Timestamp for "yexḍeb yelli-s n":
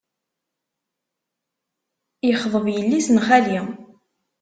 2.27-3.17